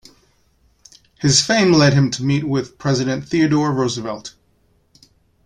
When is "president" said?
2.79-3.27